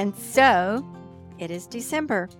And 0.00 0.16
so 0.16 0.82
it 1.38 1.50
is 1.50 1.66
December. 1.66 2.30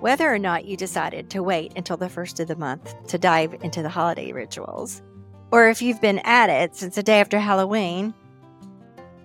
Whether 0.00 0.32
or 0.32 0.38
not 0.38 0.64
you 0.64 0.78
decided 0.78 1.28
to 1.28 1.42
wait 1.42 1.74
until 1.76 1.98
the 1.98 2.08
first 2.08 2.40
of 2.40 2.48
the 2.48 2.56
month 2.56 2.94
to 3.08 3.18
dive 3.18 3.52
into 3.62 3.82
the 3.82 3.90
holiday 3.90 4.32
rituals, 4.32 5.02
or 5.50 5.68
if 5.68 5.82
you've 5.82 6.00
been 6.00 6.20
at 6.20 6.48
it 6.48 6.74
since 6.74 6.94
the 6.94 7.02
day 7.02 7.20
after 7.20 7.38
Halloween, 7.38 8.14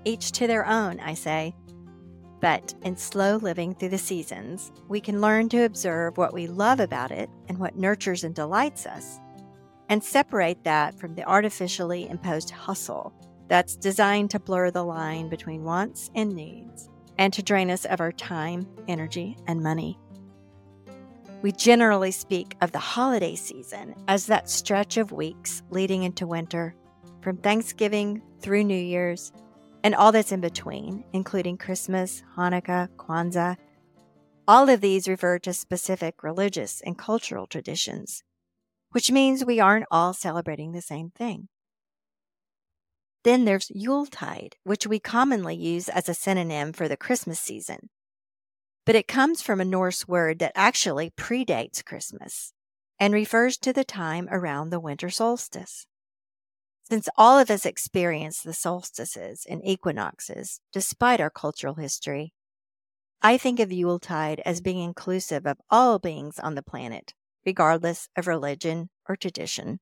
each 0.04 0.34
to 0.34 0.48
their 0.48 0.68
own, 0.68 1.00
I 1.00 1.14
say. 1.14 1.56
But 2.42 2.74
in 2.82 2.98
slow 2.98 3.38
living 3.38 3.74
through 3.74 3.88
the 3.88 3.98
seasons, 3.98 4.74
we 4.90 5.00
can 5.00 5.22
learn 5.22 5.48
to 5.50 5.64
observe 5.64 6.18
what 6.18 6.34
we 6.34 6.48
love 6.48 6.82
about 6.82 7.12
it 7.12 7.30
and 7.48 7.58
what 7.58 7.78
nurtures 7.78 8.26
and 8.26 8.36
delights 8.36 8.86
us, 8.86 9.22
and 9.88 10.04
separate 10.04 10.66
that 10.66 11.00
from 11.00 11.16
the 11.16 11.24
artificially 11.24 12.10
imposed 12.10 12.50
hustle 12.50 13.14
that's 13.48 13.78
designed 13.78 14.30
to 14.32 14.42
blur 14.42 14.72
the 14.72 14.84
line 14.84 15.30
between 15.30 15.64
wants 15.64 16.12
and 16.14 16.36
needs 16.36 16.90
and 17.18 17.34
to 17.34 17.44
drain 17.44 17.70
us 17.70 17.86
of 17.86 18.00
our 18.00 18.12
time, 18.12 18.68
energy, 18.88 19.38
and 19.48 19.62
money. 19.62 20.00
We 21.42 21.52
generally 21.52 22.12
speak 22.12 22.56
of 22.62 22.72
the 22.72 22.80
holiday 22.80 23.36
season 23.36 23.96
as 24.08 24.26
that 24.26 24.50
stretch 24.50 24.98
of 24.98 25.12
weeks 25.12 25.62
leading 25.70 26.04
into 26.04 26.26
winter, 26.26 26.76
from 27.22 27.38
Thanksgiving 27.38 28.22
through 28.40 28.64
New 28.64 28.78
Year's, 28.78 29.32
and 29.84 29.94
all 29.94 30.12
that's 30.12 30.32
in 30.32 30.42
between, 30.42 31.04
including 31.14 31.58
Christmas, 31.58 32.24
Hanukkah, 32.36 32.90
Kwanzaa. 32.98 33.58
All 34.48 34.70
of 34.70 34.82
these 34.82 35.08
refer 35.08 35.40
to 35.40 35.54
specific 35.54 36.24
religious 36.24 36.82
and 36.82 36.98
cultural 36.98 37.48
traditions, 37.48 38.24
which 38.92 39.12
means 39.12 39.46
we 39.46 39.60
aren't 39.60 39.86
all 39.92 40.14
celebrating 40.14 40.72
the 40.72 40.82
same 40.82 41.12
thing. 41.12 41.50
Then 43.28 43.44
there's 43.44 43.70
Yuletide, 43.76 44.56
which 44.64 44.88
we 44.88 45.02
commonly 45.02 45.54
use 45.54 45.90
as 45.90 46.08
a 46.08 46.14
synonym 46.14 46.72
for 46.72 46.88
the 46.88 46.96
Christmas 46.96 47.42
season. 47.42 47.90
But 48.86 48.96
it 48.96 49.10
comes 49.10 49.42
from 49.42 49.60
a 49.60 49.66
Norse 49.66 50.08
word 50.08 50.40
that 50.40 50.54
actually 50.56 51.10
predates 51.10 51.84
Christmas 51.84 52.54
and 52.98 53.14
refers 53.14 53.58
to 53.58 53.74
the 53.74 53.84
time 53.84 54.30
around 54.32 54.70
the 54.70 54.80
winter 54.80 55.10
solstice. 55.10 55.88
Since 56.88 57.10
all 57.18 57.38
of 57.38 57.52
us 57.52 57.66
experience 57.66 58.42
the 58.42 58.54
solstices 58.54 59.46
and 59.46 59.60
equinoxes, 59.62 60.62
despite 60.72 61.20
our 61.20 61.30
cultural 61.30 61.74
history, 61.74 62.32
I 63.22 63.38
think 63.38 63.60
of 63.60 63.74
Yuletide 63.74 64.42
as 64.46 64.62
being 64.62 64.80
inclusive 64.80 65.46
of 65.46 65.58
all 65.70 66.00
beings 66.00 66.40
on 66.40 66.56
the 66.56 66.64
planet, 66.64 67.14
regardless 67.46 68.08
of 68.16 68.26
religion 68.26 68.90
or 69.06 69.18
tradition. 69.18 69.82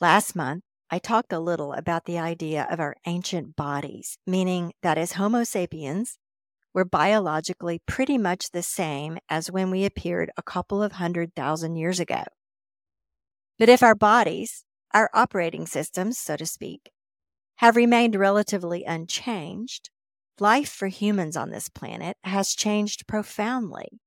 Last 0.00 0.34
month, 0.34 0.64
I 0.90 0.98
talked 0.98 1.34
a 1.34 1.38
little 1.38 1.74
about 1.74 2.06
the 2.06 2.18
idea 2.18 2.66
of 2.70 2.80
our 2.80 2.96
ancient 3.06 3.56
bodies, 3.56 4.16
meaning 4.26 4.72
that 4.82 4.96
as 4.96 5.12
Homo 5.12 5.44
sapiens, 5.44 6.18
we're 6.72 6.84
biologically 6.84 7.82
pretty 7.86 8.16
much 8.16 8.50
the 8.50 8.62
same 8.62 9.18
as 9.28 9.50
when 9.50 9.70
we 9.70 9.84
appeared 9.84 10.30
a 10.36 10.42
couple 10.42 10.82
of 10.82 10.92
hundred 10.92 11.34
thousand 11.34 11.76
years 11.76 12.00
ago. 12.00 12.24
But 13.58 13.68
if 13.68 13.82
our 13.82 13.94
bodies, 13.94 14.64
our 14.94 15.10
operating 15.12 15.66
systems, 15.66 16.18
so 16.18 16.36
to 16.36 16.46
speak, 16.46 16.90
have 17.56 17.76
remained 17.76 18.14
relatively 18.14 18.84
unchanged, 18.84 19.90
life 20.40 20.70
for 20.70 20.88
humans 20.88 21.36
on 21.36 21.50
this 21.50 21.68
planet 21.68 22.16
has 22.24 22.54
changed 22.54 23.06
profoundly, 23.06 24.00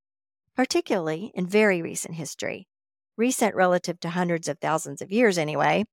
particularly 0.55 1.31
in 1.35 1.45
very 1.45 1.81
recent 1.81 2.15
history, 2.15 2.67
recent 3.17 3.53
relative 3.53 3.99
to 3.99 4.09
hundreds 4.09 4.47
of 4.47 4.57
thousands 4.59 5.01
of 5.01 5.11
years 5.11 5.37
anyway, 5.37 5.83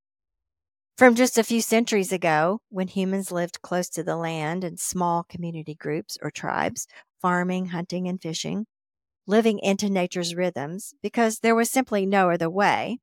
from 0.99 1.15
just 1.15 1.39
a 1.39 1.45
few 1.45 1.61
centuries 1.61 2.11
ago, 2.11 2.61
when 2.71 2.89
humans 2.89 3.31
lived 3.31 3.63
close 3.63 3.89
to 3.89 4.03
the 4.03 4.17
land 4.17 4.65
in 4.65 4.77
small 4.77 5.23
community 5.23 5.77
groups 5.77 6.19
or 6.21 6.29
tribes, 6.29 6.89
farming, 7.23 7.67
hunting, 7.67 8.09
and 8.09 8.21
fishing, 8.21 8.67
living 9.25 9.61
into 9.61 9.89
nature's 9.89 10.35
rhythms 10.35 10.95
because 11.01 11.39
there 11.39 11.55
was 11.55 11.71
simply 11.71 12.05
no 12.05 12.31
other 12.31 12.51
way, 12.51 12.99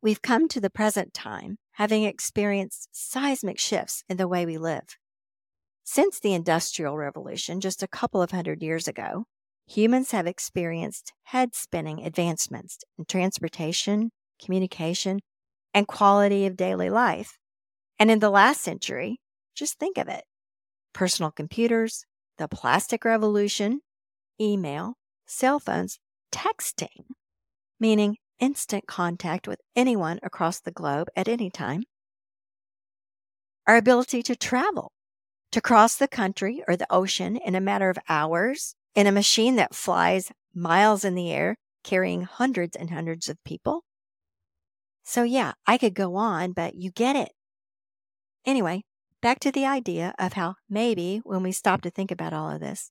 we've 0.00 0.22
come 0.22 0.46
to 0.46 0.60
the 0.60 0.70
present 0.70 1.12
time 1.12 1.58
having 1.72 2.04
experienced 2.04 2.88
seismic 2.92 3.58
shifts 3.58 4.04
in 4.08 4.16
the 4.16 4.28
way 4.28 4.46
we 4.46 4.56
live. 4.56 4.96
Since 5.82 6.20
the 6.20 6.32
Industrial 6.32 6.96
Revolution, 6.96 7.60
just 7.60 7.82
a 7.82 7.88
couple 7.88 8.22
of 8.22 8.30
hundred 8.30 8.62
years 8.62 8.86
ago, 8.86 9.24
humans 9.66 10.12
have 10.12 10.28
experienced 10.28 11.12
head 11.24 11.56
spinning 11.56 12.04
advancements 12.06 12.78
in 12.96 13.04
transportation, 13.04 14.12
communication, 14.40 15.18
and 15.74 15.86
quality 15.86 16.46
of 16.46 16.56
daily 16.56 16.90
life. 16.90 17.38
And 17.98 18.10
in 18.10 18.18
the 18.18 18.30
last 18.30 18.60
century, 18.60 19.20
just 19.54 19.78
think 19.78 19.98
of 19.98 20.08
it. 20.08 20.24
Personal 20.92 21.30
computers, 21.30 22.04
the 22.38 22.48
plastic 22.48 23.04
revolution, 23.04 23.80
email, 24.40 24.94
cell 25.26 25.58
phones, 25.58 25.98
texting, 26.32 27.06
meaning 27.80 28.16
instant 28.38 28.86
contact 28.86 29.48
with 29.48 29.60
anyone 29.74 30.18
across 30.22 30.60
the 30.60 30.70
globe 30.70 31.08
at 31.16 31.28
any 31.28 31.50
time, 31.50 31.84
our 33.66 33.76
ability 33.76 34.22
to 34.22 34.36
travel, 34.36 34.92
to 35.52 35.60
cross 35.60 35.96
the 35.96 36.08
country 36.08 36.62
or 36.68 36.76
the 36.76 36.86
ocean 36.90 37.36
in 37.36 37.54
a 37.54 37.60
matter 37.60 37.88
of 37.88 37.98
hours 38.08 38.74
in 38.94 39.06
a 39.06 39.12
machine 39.12 39.56
that 39.56 39.74
flies 39.74 40.30
miles 40.54 41.04
in 41.04 41.14
the 41.14 41.30
air, 41.30 41.56
carrying 41.84 42.22
hundreds 42.22 42.76
and 42.76 42.90
hundreds 42.90 43.28
of 43.28 43.42
people, 43.44 43.84
so, 45.08 45.22
yeah, 45.22 45.52
I 45.68 45.78
could 45.78 45.94
go 45.94 46.16
on, 46.16 46.50
but 46.50 46.74
you 46.74 46.90
get 46.90 47.14
it. 47.14 47.30
Anyway, 48.44 48.82
back 49.22 49.38
to 49.40 49.52
the 49.52 49.64
idea 49.64 50.12
of 50.18 50.32
how 50.32 50.56
maybe 50.68 51.20
when 51.22 51.44
we 51.44 51.52
stop 51.52 51.80
to 51.82 51.90
think 51.90 52.10
about 52.10 52.32
all 52.32 52.50
of 52.50 52.60
this, 52.60 52.90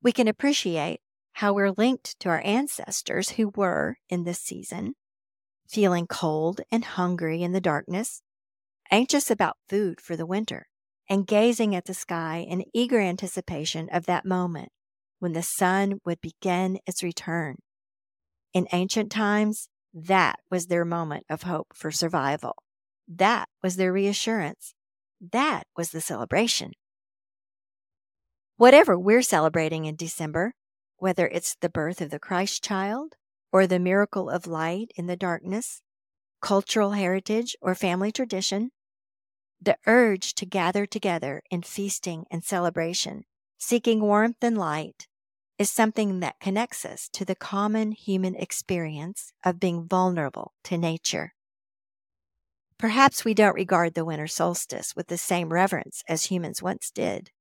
we 0.00 0.12
can 0.12 0.28
appreciate 0.28 1.00
how 1.32 1.52
we're 1.52 1.72
linked 1.72 2.18
to 2.20 2.28
our 2.28 2.40
ancestors 2.44 3.30
who 3.30 3.50
were, 3.56 3.96
in 4.08 4.22
this 4.22 4.38
season, 4.40 4.94
feeling 5.68 6.06
cold 6.06 6.60
and 6.70 6.84
hungry 6.84 7.42
in 7.42 7.50
the 7.50 7.60
darkness, 7.60 8.22
anxious 8.92 9.28
about 9.28 9.56
food 9.68 10.00
for 10.00 10.14
the 10.14 10.26
winter, 10.26 10.68
and 11.10 11.26
gazing 11.26 11.74
at 11.74 11.86
the 11.86 11.94
sky 11.94 12.46
in 12.48 12.64
eager 12.72 13.00
anticipation 13.00 13.88
of 13.92 14.06
that 14.06 14.24
moment 14.24 14.70
when 15.18 15.32
the 15.32 15.42
sun 15.42 15.98
would 16.04 16.20
begin 16.20 16.78
its 16.86 17.02
return. 17.02 17.56
In 18.54 18.68
ancient 18.72 19.10
times, 19.10 19.68
that 19.94 20.38
was 20.50 20.66
their 20.66 20.84
moment 20.84 21.24
of 21.28 21.42
hope 21.42 21.68
for 21.74 21.90
survival. 21.90 22.54
That 23.06 23.48
was 23.62 23.76
their 23.76 23.92
reassurance. 23.92 24.74
That 25.32 25.66
was 25.76 25.90
the 25.90 26.00
celebration. 26.00 26.72
Whatever 28.56 28.98
we're 28.98 29.22
celebrating 29.22 29.84
in 29.84 29.96
December, 29.96 30.54
whether 30.98 31.28
it's 31.28 31.56
the 31.60 31.68
birth 31.68 32.00
of 32.00 32.10
the 32.10 32.18
Christ 32.18 32.62
child 32.62 33.14
or 33.52 33.66
the 33.66 33.78
miracle 33.78 34.28
of 34.28 34.46
light 34.46 34.90
in 34.96 35.06
the 35.06 35.16
darkness, 35.16 35.80
cultural 36.40 36.92
heritage 36.92 37.56
or 37.60 37.74
family 37.74 38.12
tradition, 38.12 38.70
the 39.60 39.76
urge 39.86 40.34
to 40.34 40.46
gather 40.46 40.86
together 40.86 41.42
in 41.50 41.62
feasting 41.62 42.24
and 42.30 42.44
celebration, 42.44 43.24
seeking 43.58 44.00
warmth 44.00 44.42
and 44.42 44.58
light, 44.58 45.08
is 45.58 45.70
something 45.70 46.20
that 46.20 46.38
connects 46.40 46.84
us 46.84 47.08
to 47.12 47.24
the 47.24 47.34
common 47.34 47.92
human 47.92 48.36
experience 48.36 49.32
of 49.44 49.58
being 49.58 49.86
vulnerable 49.86 50.52
to 50.64 50.78
nature. 50.78 51.34
Perhaps 52.78 53.24
we 53.24 53.34
don't 53.34 53.56
regard 53.56 53.94
the 53.94 54.04
winter 54.04 54.28
solstice 54.28 54.94
with 54.94 55.08
the 55.08 55.18
same 55.18 55.52
reverence 55.52 56.04
as 56.08 56.26
humans 56.26 56.62
once 56.62 56.92
did. 56.92 57.32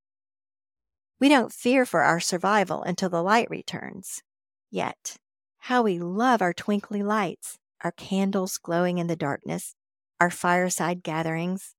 We 1.20 1.30
don't 1.30 1.54
fear 1.54 1.86
for 1.86 2.02
our 2.02 2.20
survival 2.20 2.82
until 2.82 3.10
the 3.10 3.22
light 3.22 3.50
returns. 3.50 4.24
Yet, 4.72 5.18
how 5.60 5.84
we 5.84 6.00
love 6.00 6.42
our 6.42 6.54
twinkly 6.54 7.04
lights, 7.04 7.60
our 7.84 7.92
candles 7.92 8.58
glowing 8.58 8.98
in 8.98 9.08
the 9.08 9.16
darkness, 9.16 9.76
our 10.20 10.32
fireside 10.32 11.04
gatherings, 11.04 11.76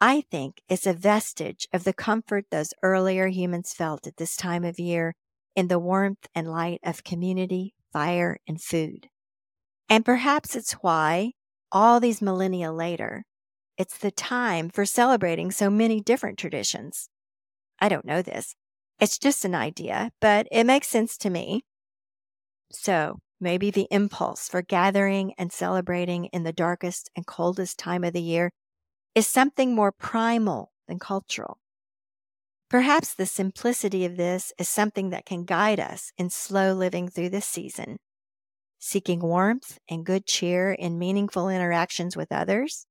I 0.00 0.22
think 0.30 0.62
is 0.68 0.86
a 0.86 0.92
vestige 0.92 1.66
of 1.72 1.84
the 1.84 1.94
comfort 1.94 2.46
those 2.50 2.74
earlier 2.82 3.28
humans 3.28 3.72
felt 3.72 4.06
at 4.06 4.16
this 4.16 4.36
time 4.36 4.64
of 4.64 4.78
year 4.78 5.14
in 5.54 5.68
the 5.68 5.78
warmth 5.78 6.26
and 6.34 6.50
light 6.50 6.80
of 6.82 7.04
community, 7.04 7.74
fire, 7.92 8.38
and 8.46 8.60
food. 8.60 9.08
And 9.88 10.04
perhaps 10.04 10.54
it's 10.54 10.72
why, 10.74 11.32
all 11.72 12.00
these 12.00 12.22
millennia 12.22 12.72
later, 12.72 13.24
it's 13.78 13.98
the 13.98 14.10
time 14.10 14.70
for 14.70 14.84
celebrating 14.84 15.50
so 15.50 15.70
many 15.70 16.00
different 16.00 16.38
traditions. 16.38 17.08
I 17.80 17.88
don't 17.88 18.04
know 18.04 18.22
this. 18.22 18.54
It's 19.00 19.18
just 19.18 19.44
an 19.44 19.54
idea, 19.54 20.10
but 20.20 20.46
it 20.50 20.64
makes 20.64 20.88
sense 20.88 21.16
to 21.18 21.30
me. 21.30 21.64
So, 22.70 23.18
maybe 23.40 23.70
the 23.70 23.88
impulse 23.90 24.48
for 24.48 24.62
gathering 24.62 25.34
and 25.36 25.52
celebrating 25.52 26.26
in 26.26 26.44
the 26.44 26.52
darkest 26.52 27.10
and 27.16 27.26
coldest 27.26 27.78
time 27.78 28.04
of 28.04 28.12
the 28.12 28.22
year 28.22 28.52
is 29.16 29.26
something 29.26 29.74
more 29.74 29.90
primal 29.90 30.72
than 30.86 30.98
cultural. 30.98 31.58
Perhaps 32.68 33.14
the 33.14 33.24
simplicity 33.24 34.04
of 34.04 34.18
this 34.18 34.52
is 34.58 34.68
something 34.68 35.08
that 35.08 35.24
can 35.24 35.44
guide 35.44 35.80
us 35.80 36.12
in 36.18 36.28
slow 36.28 36.74
living 36.74 37.08
through 37.08 37.30
this 37.30 37.46
season, 37.46 37.96
seeking 38.78 39.20
warmth 39.20 39.78
and 39.88 40.04
good 40.04 40.26
cheer 40.26 40.70
in 40.70 40.98
meaningful 40.98 41.48
interactions 41.48 42.14
with 42.14 42.30
others, 42.30 42.86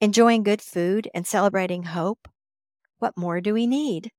enjoying 0.00 0.42
good 0.42 0.60
food 0.60 1.08
and 1.14 1.24
celebrating 1.24 1.84
hope, 1.84 2.26
What 2.98 3.16
more 3.16 3.40
do 3.40 3.54
we 3.54 3.68
need? 3.68 4.10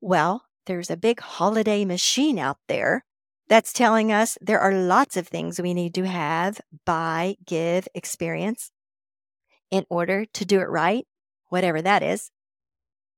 Well, 0.00 0.44
there's 0.64 0.88
a 0.88 0.96
big 0.96 1.20
holiday 1.20 1.84
machine 1.84 2.38
out 2.38 2.58
there 2.66 3.04
that's 3.46 3.74
telling 3.74 4.10
us 4.10 4.38
there 4.40 4.60
are 4.60 4.72
lots 4.72 5.18
of 5.18 5.28
things 5.28 5.60
we 5.60 5.74
need 5.74 5.92
to 5.96 6.06
have, 6.06 6.62
buy, 6.86 7.36
give, 7.44 7.86
experience 7.94 8.70
in 9.70 9.84
order 9.90 10.24
to 10.34 10.44
do 10.44 10.60
it 10.60 10.68
right, 10.68 11.06
whatever 11.48 11.82
that 11.82 12.02
is. 12.02 12.30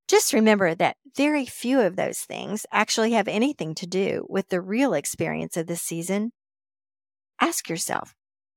Just 0.09 0.33
remember 0.33 0.75
that 0.75 0.97
very 1.17 1.47
few 1.47 1.81
of 1.81 1.97
those 1.97 2.21
things 2.21 2.67
actually 2.73 3.13
have 3.13 3.29
anything 3.29 3.75
to 3.77 3.87
do 3.87 4.27
with 4.29 4.49
the 4.49 4.61
real 4.61 4.93
experience 4.93 5.57
of 5.57 5.67
this 5.67 5.83
season. 5.83 6.33
Ask 7.41 7.69
yourself, 7.69 8.15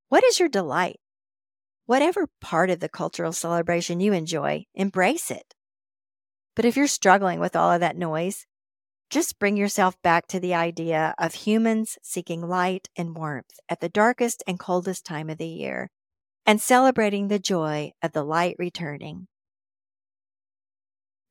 what 0.09 0.23
is 0.23 0.39
your 0.39 0.49
delight? 0.49 0.99
Whatever 1.85 2.27
part 2.41 2.69
of 2.69 2.79
the 2.79 2.89
cultural 2.89 3.33
celebration 3.33 3.99
you 3.99 4.13
enjoy, 4.13 4.65
embrace 4.73 5.29
it. 5.29 5.53
But 6.55 6.65
if 6.65 6.75
you're 6.75 6.87
struggling 6.87 7.39
with 7.39 7.55
all 7.55 7.71
of 7.71 7.81
that 7.81 7.97
noise, 7.97 8.45
just 9.09 9.37
bring 9.37 9.57
yourself 9.57 9.95
back 10.01 10.25
to 10.27 10.39
the 10.39 10.55
idea 10.55 11.13
of 11.19 11.35
humans 11.35 11.99
seeking 12.01 12.41
light 12.41 12.89
and 12.95 13.15
warmth 13.15 13.59
at 13.69 13.79
the 13.79 13.89
darkest 13.89 14.43
and 14.47 14.57
coldest 14.57 15.05
time 15.05 15.29
of 15.29 15.37
the 15.37 15.47
year 15.47 15.89
and 16.45 16.61
celebrating 16.61 17.27
the 17.27 17.39
joy 17.39 17.91
of 18.01 18.11
the 18.11 18.23
light 18.23 18.55
returning. 18.59 19.27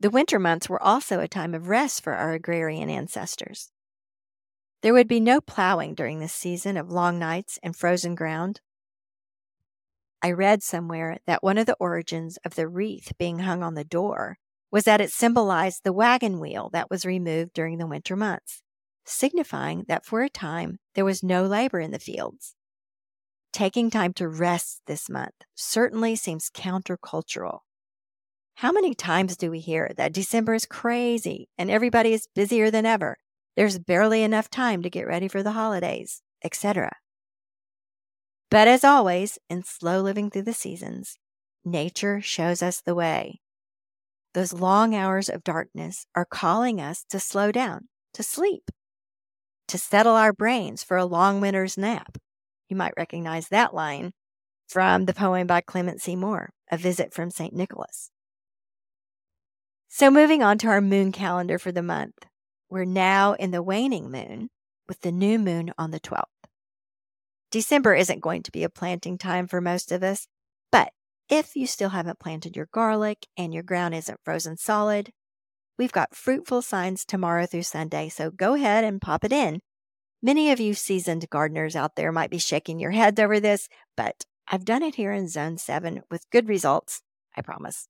The 0.00 0.10
winter 0.10 0.38
months 0.38 0.68
were 0.68 0.82
also 0.82 1.20
a 1.20 1.28
time 1.28 1.54
of 1.54 1.68
rest 1.68 2.02
for 2.02 2.14
our 2.14 2.32
agrarian 2.32 2.90
ancestors. 2.90 3.70
There 4.82 4.92
would 4.92 5.06
be 5.06 5.20
no 5.20 5.40
plowing 5.40 5.94
during 5.94 6.18
this 6.18 6.32
season 6.32 6.76
of 6.76 6.90
long 6.90 7.18
nights 7.18 7.58
and 7.62 7.76
frozen 7.76 8.16
ground. 8.16 8.60
I 10.20 10.32
read 10.32 10.62
somewhere 10.62 11.18
that 11.26 11.42
one 11.42 11.58
of 11.58 11.66
the 11.66 11.76
origins 11.78 12.38
of 12.44 12.56
the 12.56 12.66
wreath 12.66 13.12
being 13.18 13.40
hung 13.40 13.62
on 13.62 13.74
the 13.74 13.84
door 13.84 14.38
was 14.72 14.84
that 14.84 15.00
it 15.00 15.12
symbolized 15.12 15.84
the 15.84 15.92
wagon 15.92 16.40
wheel 16.40 16.70
that 16.72 16.90
was 16.90 17.04
removed 17.04 17.52
during 17.52 17.78
the 17.78 17.86
winter 17.86 18.16
months, 18.16 18.62
signifying 19.04 19.84
that 19.86 20.04
for 20.04 20.22
a 20.22 20.28
time 20.28 20.78
there 20.94 21.04
was 21.04 21.22
no 21.22 21.44
labor 21.44 21.78
in 21.78 21.90
the 21.90 21.98
fields. 21.98 22.54
Taking 23.52 23.90
time 23.90 24.12
to 24.14 24.28
rest 24.28 24.82
this 24.86 25.10
month 25.10 25.34
certainly 25.54 26.16
seems 26.16 26.50
countercultural 26.50 27.60
how 28.56 28.70
many 28.70 28.94
times 28.94 29.36
do 29.36 29.50
we 29.50 29.58
hear 29.58 29.90
that 29.96 30.12
December 30.12 30.54
is 30.54 30.66
crazy 30.66 31.48
and 31.58 31.70
everybody 31.70 32.12
is 32.12 32.28
busier 32.34 32.70
than 32.70 32.86
ever? 32.86 33.16
There's 33.56 33.78
barely 33.78 34.22
enough 34.22 34.48
time 34.48 34.82
to 34.82 34.90
get 34.90 35.06
ready 35.06 35.28
for 35.28 35.42
the 35.42 35.52
holidays, 35.52 36.22
etc. 36.44 36.92
But 38.50 38.68
as 38.68 38.84
always, 38.84 39.38
in 39.48 39.64
slow 39.64 40.00
living 40.00 40.30
through 40.30 40.42
the 40.42 40.52
seasons, 40.52 41.16
nature 41.64 42.20
shows 42.20 42.62
us 42.62 42.80
the 42.80 42.94
way. 42.94 43.40
Those 44.34 44.52
long 44.52 44.94
hours 44.94 45.28
of 45.28 45.44
darkness 45.44 46.06
are 46.14 46.24
calling 46.24 46.80
us 46.80 47.04
to 47.10 47.20
slow 47.20 47.52
down, 47.52 47.88
to 48.14 48.22
sleep, 48.22 48.70
to 49.68 49.76
settle 49.76 50.14
our 50.14 50.32
brains 50.32 50.82
for 50.82 50.96
a 50.96 51.04
long 51.04 51.40
winter's 51.40 51.76
nap. 51.76 52.16
You 52.72 52.76
might 52.76 52.94
recognize 52.96 53.48
that 53.48 53.74
line 53.74 54.14
from 54.66 55.04
the 55.04 55.12
poem 55.12 55.46
by 55.46 55.60
Clement 55.60 56.00
C. 56.00 56.16
Moore, 56.16 56.54
A 56.70 56.78
Visit 56.78 57.12
from 57.12 57.28
St. 57.28 57.52
Nicholas. 57.52 58.10
So, 59.88 60.10
moving 60.10 60.42
on 60.42 60.56
to 60.56 60.68
our 60.68 60.80
moon 60.80 61.12
calendar 61.12 61.58
for 61.58 61.70
the 61.70 61.82
month, 61.82 62.14
we're 62.70 62.86
now 62.86 63.34
in 63.34 63.50
the 63.50 63.62
waning 63.62 64.10
moon 64.10 64.48
with 64.88 65.02
the 65.02 65.12
new 65.12 65.38
moon 65.38 65.74
on 65.76 65.90
the 65.90 66.00
12th. 66.00 66.22
December 67.50 67.94
isn't 67.94 68.22
going 68.22 68.42
to 68.42 68.50
be 68.50 68.64
a 68.64 68.70
planting 68.70 69.18
time 69.18 69.46
for 69.46 69.60
most 69.60 69.92
of 69.92 70.02
us, 70.02 70.26
but 70.70 70.94
if 71.28 71.54
you 71.54 71.66
still 71.66 71.90
haven't 71.90 72.20
planted 72.20 72.56
your 72.56 72.70
garlic 72.72 73.26
and 73.36 73.52
your 73.52 73.62
ground 73.62 73.94
isn't 73.94 74.24
frozen 74.24 74.56
solid, 74.56 75.10
we've 75.78 75.92
got 75.92 76.16
fruitful 76.16 76.62
signs 76.62 77.04
tomorrow 77.04 77.44
through 77.44 77.64
Sunday, 77.64 78.08
so 78.08 78.30
go 78.30 78.54
ahead 78.54 78.82
and 78.82 78.98
pop 78.98 79.24
it 79.24 79.32
in. 79.32 79.60
Many 80.22 80.52
of 80.52 80.60
you 80.60 80.74
seasoned 80.74 81.28
gardeners 81.30 81.74
out 81.74 81.96
there 81.96 82.12
might 82.12 82.30
be 82.30 82.38
shaking 82.38 82.78
your 82.78 82.92
heads 82.92 83.18
over 83.18 83.40
this, 83.40 83.68
but 83.96 84.24
I've 84.46 84.64
done 84.64 84.84
it 84.84 84.94
here 84.94 85.12
in 85.12 85.26
Zone 85.26 85.58
7 85.58 86.02
with 86.10 86.30
good 86.30 86.48
results, 86.48 87.02
I 87.36 87.42
promise. 87.42 87.88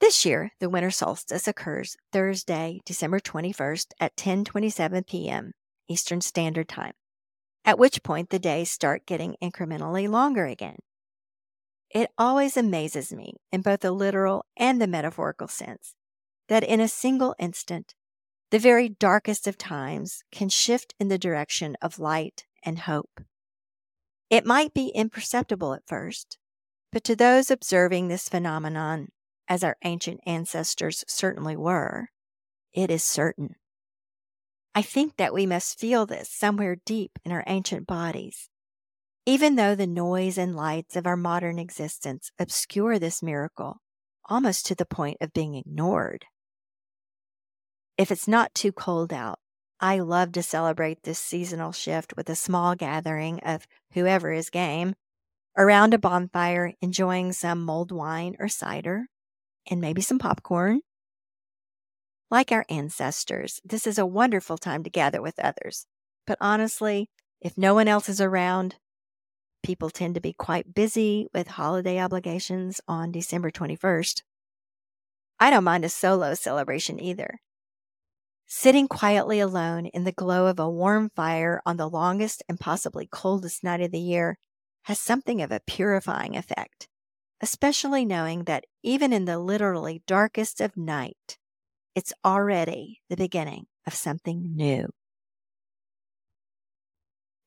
This 0.00 0.24
year, 0.24 0.52
the 0.58 0.70
winter 0.70 0.90
solstice 0.90 1.46
occurs 1.46 1.96
Thursday, 2.12 2.80
December 2.86 3.20
21st 3.20 3.92
at 4.00 4.16
10:27 4.16 5.06
p.m. 5.06 5.52
Eastern 5.88 6.22
Standard 6.22 6.68
Time, 6.68 6.92
at 7.64 7.78
which 7.78 8.02
point 8.02 8.30
the 8.30 8.38
days 8.38 8.70
start 8.70 9.06
getting 9.06 9.36
incrementally 9.42 10.08
longer 10.08 10.46
again. 10.46 10.78
It 11.90 12.10
always 12.16 12.56
amazes 12.56 13.12
me, 13.12 13.34
in 13.52 13.60
both 13.60 13.80
the 13.80 13.92
literal 13.92 14.46
and 14.56 14.80
the 14.80 14.86
metaphorical 14.86 15.48
sense, 15.48 15.94
that 16.48 16.64
in 16.64 16.80
a 16.80 16.88
single 16.88 17.34
instant, 17.38 17.94
the 18.50 18.58
very 18.58 18.88
darkest 18.88 19.46
of 19.46 19.58
times 19.58 20.22
can 20.30 20.48
shift 20.48 20.94
in 21.00 21.08
the 21.08 21.18
direction 21.18 21.76
of 21.82 21.98
light 21.98 22.44
and 22.62 22.80
hope. 22.80 23.20
It 24.30 24.46
might 24.46 24.74
be 24.74 24.88
imperceptible 24.88 25.74
at 25.74 25.86
first, 25.86 26.38
but 26.92 27.04
to 27.04 27.16
those 27.16 27.50
observing 27.50 28.08
this 28.08 28.28
phenomenon 28.28 29.08
as 29.48 29.62
our 29.62 29.76
ancient 29.84 30.20
ancestors 30.26 31.04
certainly 31.06 31.56
were, 31.56 32.08
it 32.72 32.90
is 32.90 33.04
certain. 33.04 33.56
I 34.74 34.82
think 34.82 35.16
that 35.16 35.32
we 35.32 35.46
must 35.46 35.78
feel 35.78 36.04
this 36.06 36.30
somewhere 36.30 36.76
deep 36.84 37.18
in 37.24 37.32
our 37.32 37.44
ancient 37.46 37.86
bodies. 37.86 38.48
Even 39.24 39.56
though 39.56 39.74
the 39.74 39.86
noise 39.86 40.38
and 40.38 40.54
lights 40.54 40.96
of 40.96 41.06
our 41.06 41.16
modern 41.16 41.58
existence 41.58 42.30
obscure 42.38 42.98
this 42.98 43.22
miracle 43.22 43.80
almost 44.28 44.66
to 44.66 44.74
the 44.74 44.84
point 44.84 45.16
of 45.20 45.32
being 45.32 45.54
ignored. 45.54 46.26
If 47.98 48.10
it's 48.10 48.28
not 48.28 48.54
too 48.54 48.72
cold 48.72 49.12
out, 49.12 49.38
I 49.80 50.00
love 50.00 50.32
to 50.32 50.42
celebrate 50.42 51.02
this 51.02 51.18
seasonal 51.18 51.72
shift 51.72 52.14
with 52.16 52.28
a 52.28 52.34
small 52.36 52.74
gathering 52.74 53.40
of 53.40 53.66
whoever 53.92 54.32
is 54.32 54.50
game 54.50 54.94
around 55.56 55.94
a 55.94 55.98
bonfire 55.98 56.74
enjoying 56.82 57.32
some 57.32 57.64
mulled 57.64 57.90
wine 57.90 58.36
or 58.38 58.48
cider 58.48 59.06
and 59.70 59.80
maybe 59.80 60.02
some 60.02 60.18
popcorn. 60.18 60.80
Like 62.30 62.52
our 62.52 62.66
ancestors, 62.68 63.60
this 63.64 63.86
is 63.86 63.98
a 63.98 64.04
wonderful 64.04 64.58
time 64.58 64.82
to 64.82 64.90
gather 64.90 65.22
with 65.22 65.38
others. 65.38 65.86
But 66.26 66.38
honestly, 66.40 67.08
if 67.40 67.56
no 67.56 67.72
one 67.72 67.88
else 67.88 68.10
is 68.10 68.20
around, 68.20 68.76
people 69.62 69.88
tend 69.88 70.16
to 70.16 70.20
be 70.20 70.34
quite 70.34 70.74
busy 70.74 71.28
with 71.32 71.48
holiday 71.48 71.98
obligations 71.98 72.80
on 72.86 73.10
December 73.10 73.50
21st. 73.50 74.22
I 75.40 75.50
don't 75.50 75.64
mind 75.64 75.84
a 75.84 75.88
solo 75.88 76.34
celebration 76.34 77.00
either. 77.00 77.40
Sitting 78.46 78.88
quietly 78.88 79.40
alone 79.40 79.86
in 79.86 80.04
the 80.04 80.12
glow 80.12 80.46
of 80.46 80.58
a 80.58 80.70
warm 80.70 81.10
fire 81.10 81.60
on 81.66 81.76
the 81.76 81.88
longest 81.88 82.42
and 82.48 82.60
possibly 82.60 83.06
coldest 83.06 83.64
night 83.64 83.80
of 83.80 83.90
the 83.90 83.98
year 83.98 84.38
has 84.84 85.00
something 85.00 85.42
of 85.42 85.50
a 85.50 85.60
purifying 85.66 86.36
effect 86.36 86.88
especially 87.40 88.04
knowing 88.04 88.44
that 88.44 88.64
even 88.82 89.12
in 89.12 89.24
the 89.24 89.38
literally 89.38 90.02
darkest 90.06 90.60
of 90.60 90.76
night, 90.76 91.38
it's 91.94 92.12
already 92.24 93.00
the 93.08 93.16
beginning 93.16 93.66
of 93.86 93.94
something 93.94 94.54
new. 94.54 94.88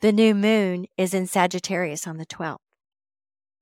The 0.02 0.12
new 0.12 0.34
moon 0.34 0.86
is 0.98 1.14
in 1.14 1.28
Sagittarius 1.28 2.08
on 2.08 2.18
the 2.18 2.26
12th. 2.26 2.58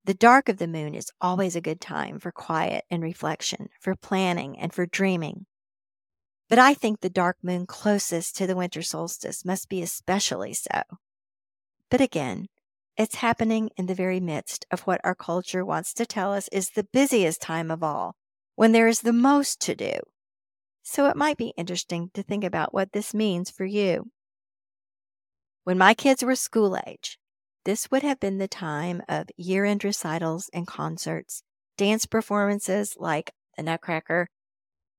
The 0.04 0.14
dark 0.14 0.48
of 0.48 0.58
the 0.58 0.68
moon 0.68 0.94
is 0.94 1.10
always 1.20 1.56
a 1.56 1.60
good 1.60 1.80
time 1.80 2.18
for 2.18 2.30
quiet 2.30 2.84
and 2.90 3.02
reflection, 3.02 3.68
for 3.80 3.94
planning 3.94 4.58
and 4.58 4.72
for 4.72 4.86
dreaming. 4.86 5.46
But 6.48 6.58
I 6.58 6.74
think 6.74 7.00
the 7.00 7.10
dark 7.10 7.36
moon 7.42 7.66
closest 7.66 8.36
to 8.36 8.46
the 8.46 8.56
winter 8.56 8.82
solstice 8.82 9.44
must 9.44 9.68
be 9.68 9.82
especially 9.82 10.54
so. 10.54 10.82
But 11.90 12.00
again, 12.00 12.46
it's 12.96 13.16
happening 13.16 13.70
in 13.76 13.86
the 13.86 13.94
very 13.94 14.18
midst 14.18 14.66
of 14.70 14.80
what 14.80 15.00
our 15.04 15.14
culture 15.14 15.64
wants 15.64 15.92
to 15.94 16.06
tell 16.06 16.32
us 16.32 16.48
is 16.48 16.70
the 16.70 16.88
busiest 16.92 17.40
time 17.40 17.70
of 17.70 17.82
all, 17.82 18.16
when 18.56 18.72
there 18.72 18.88
is 18.88 19.02
the 19.02 19.12
most 19.12 19.60
to 19.60 19.74
do. 19.74 19.92
So 20.82 21.06
it 21.06 21.16
might 21.16 21.36
be 21.36 21.52
interesting 21.56 22.10
to 22.14 22.22
think 22.22 22.44
about 22.44 22.72
what 22.72 22.92
this 22.92 23.12
means 23.12 23.50
for 23.50 23.66
you. 23.66 24.10
When 25.64 25.76
my 25.76 25.92
kids 25.92 26.24
were 26.24 26.34
school 26.34 26.78
age, 26.86 27.18
this 27.64 27.90
would 27.90 28.02
have 28.02 28.18
been 28.18 28.38
the 28.38 28.48
time 28.48 29.02
of 29.06 29.28
year 29.36 29.66
end 29.66 29.84
recitals 29.84 30.48
and 30.54 30.66
concerts, 30.66 31.42
dance 31.76 32.06
performances 32.06 32.94
like 32.98 33.32
the 33.56 33.62
Nutcracker, 33.62 34.28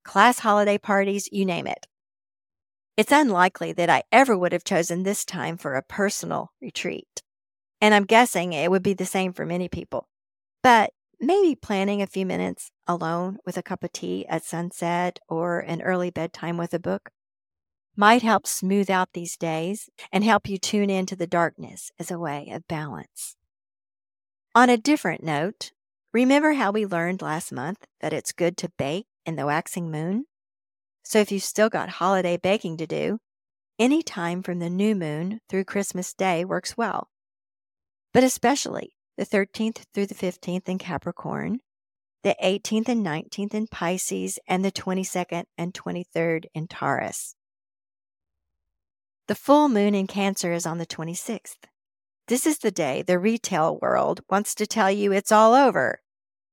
class 0.03 0.39
holiday 0.39 0.77
parties, 0.77 1.29
you 1.31 1.45
name 1.45 1.67
it. 1.67 1.87
It's 2.97 3.11
unlikely 3.11 3.73
that 3.73 3.89
I 3.89 4.03
ever 4.11 4.37
would 4.37 4.51
have 4.51 4.63
chosen 4.63 5.03
this 5.03 5.23
time 5.23 5.57
for 5.57 5.75
a 5.75 5.83
personal 5.83 6.51
retreat. 6.61 7.23
And 7.79 7.93
I'm 7.93 8.03
guessing 8.03 8.51
it 8.51 8.69
would 8.69 8.83
be 8.83 8.93
the 8.93 9.05
same 9.05 9.31
for 9.31 9.45
many 9.45 9.69
people. 9.69 10.07
But 10.61 10.91
maybe 11.19 11.55
planning 11.55 12.01
a 12.01 12.07
few 12.07 12.25
minutes 12.25 12.71
alone 12.87 13.37
with 13.45 13.57
a 13.57 13.63
cup 13.63 13.83
of 13.83 13.93
tea 13.93 14.25
at 14.27 14.43
sunset 14.43 15.19
or 15.29 15.59
an 15.59 15.81
early 15.81 16.09
bedtime 16.09 16.57
with 16.57 16.73
a 16.73 16.79
book 16.79 17.11
might 17.95 18.21
help 18.21 18.47
smooth 18.47 18.89
out 18.89 19.09
these 19.13 19.37
days 19.37 19.89
and 20.11 20.23
help 20.23 20.47
you 20.47 20.57
tune 20.57 20.89
into 20.89 21.15
the 21.15 21.27
darkness 21.27 21.91
as 21.99 22.11
a 22.11 22.19
way 22.19 22.49
of 22.51 22.67
balance. 22.67 23.35
On 24.55 24.69
a 24.69 24.77
different 24.77 25.23
note, 25.23 25.71
Remember 26.11 26.53
how 26.53 26.71
we 26.71 26.87
learned 26.87 27.21
last 27.21 27.51
month 27.51 27.85
that 28.01 28.13
it's 28.13 28.31
good 28.31 28.57
to 28.57 28.71
bake 28.79 29.05
the 29.35 29.45
waxing 29.45 29.91
moon? 29.91 30.25
So 31.03 31.19
if 31.19 31.31
you've 31.31 31.43
still 31.43 31.69
got 31.69 31.89
holiday 31.89 32.37
baking 32.37 32.77
to 32.77 32.87
do, 32.87 33.19
any 33.79 34.03
time 34.03 34.43
from 34.43 34.59
the 34.59 34.69
new 34.69 34.95
moon 34.95 35.39
through 35.49 35.63
Christmas 35.63 36.13
Day 36.13 36.45
works 36.45 36.77
well. 36.77 37.09
But 38.13 38.23
especially 38.23 38.91
the 39.17 39.25
13th 39.25 39.83
through 39.93 40.07
the 40.07 40.15
15th 40.15 40.69
in 40.69 40.77
Capricorn, 40.77 41.59
the 42.23 42.35
18th 42.43 42.89
and 42.89 43.05
19th 43.05 43.53
in 43.53 43.67
Pisces, 43.67 44.39
and 44.47 44.63
the 44.63 44.71
22nd 44.71 45.45
and 45.57 45.73
23rd 45.73 46.45
in 46.53 46.67
Taurus. 46.67 47.35
The 49.27 49.35
full 49.35 49.69
moon 49.69 49.93
in 49.93 50.07
Cancer 50.07 50.53
is 50.53 50.65
on 50.65 50.77
the 50.77 50.85
26th. 50.85 51.57
This 52.27 52.45
is 52.45 52.59
the 52.59 52.71
day 52.71 53.01
the 53.01 53.19
retail 53.19 53.77
world 53.81 54.21
wants 54.29 54.55
to 54.55 54.67
tell 54.67 54.91
you 54.91 55.11
it's 55.11 55.31
all 55.31 55.53
over. 55.53 55.99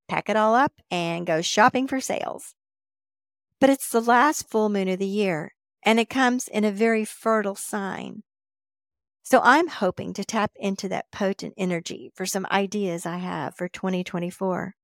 Pack 0.08 0.28
it 0.28 0.36
all 0.36 0.54
up 0.54 0.72
and 0.90 1.26
go 1.26 1.42
shopping 1.42 1.86
for 1.86 2.00
sales. 2.00 2.55
But 3.60 3.70
it's 3.70 3.88
the 3.90 4.00
last 4.00 4.50
full 4.50 4.68
moon 4.68 4.88
of 4.88 4.98
the 4.98 5.06
year, 5.06 5.54
and 5.82 5.98
it 5.98 6.10
comes 6.10 6.48
in 6.48 6.64
a 6.64 6.70
very 6.70 7.04
fertile 7.04 7.54
sign. 7.54 8.22
So 9.22 9.40
I'm 9.42 9.68
hoping 9.68 10.12
to 10.14 10.24
tap 10.24 10.52
into 10.56 10.88
that 10.88 11.10
potent 11.10 11.54
energy 11.56 12.12
for 12.14 12.26
some 12.26 12.46
ideas 12.50 13.06
I 13.06 13.16
have 13.16 13.56
for 13.56 13.68
2024. 13.68 14.74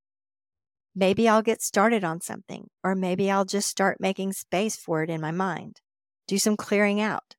Maybe 0.94 1.28
I'll 1.28 1.42
get 1.42 1.62
started 1.62 2.02
on 2.02 2.20
something, 2.20 2.68
or 2.82 2.94
maybe 2.94 3.30
I'll 3.30 3.44
just 3.44 3.68
start 3.68 4.00
making 4.00 4.32
space 4.32 4.76
for 4.76 5.02
it 5.02 5.10
in 5.10 5.20
my 5.20 5.30
mind. 5.30 5.80
Do 6.26 6.38
some 6.38 6.56
clearing 6.56 7.00
out. 7.00 7.36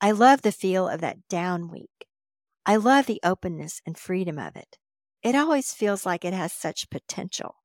I 0.00 0.12
love 0.12 0.42
the 0.42 0.52
feel 0.52 0.88
of 0.88 1.00
that 1.00 1.28
down 1.28 1.68
week. 1.68 2.06
I 2.64 2.76
love 2.76 3.06
the 3.06 3.20
openness 3.24 3.80
and 3.84 3.98
freedom 3.98 4.38
of 4.38 4.56
it. 4.56 4.78
It 5.22 5.34
always 5.34 5.72
feels 5.72 6.06
like 6.06 6.24
it 6.24 6.32
has 6.32 6.52
such 6.52 6.90
potential. 6.90 7.56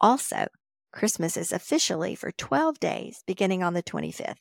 Also, 0.00 0.46
Christmas 0.94 1.36
is 1.36 1.52
officially 1.52 2.14
for 2.14 2.30
12 2.30 2.78
days 2.78 3.24
beginning 3.26 3.64
on 3.64 3.74
the 3.74 3.82
25th, 3.82 4.36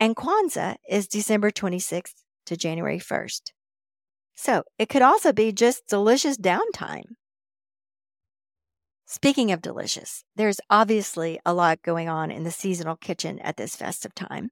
and 0.00 0.16
Kwanzaa 0.16 0.76
is 0.88 1.06
December 1.06 1.50
26th 1.50 2.14
to 2.46 2.56
January 2.56 2.98
1st. 2.98 3.52
So 4.34 4.62
it 4.78 4.88
could 4.88 5.02
also 5.02 5.30
be 5.30 5.52
just 5.52 5.86
delicious 5.88 6.38
downtime. 6.38 7.04
Speaking 9.04 9.52
of 9.52 9.60
delicious, 9.60 10.24
there's 10.36 10.60
obviously 10.70 11.38
a 11.44 11.52
lot 11.52 11.82
going 11.82 12.08
on 12.08 12.30
in 12.30 12.44
the 12.44 12.50
seasonal 12.50 12.96
kitchen 12.96 13.38
at 13.40 13.58
this 13.58 13.76
festive 13.76 14.14
time. 14.14 14.48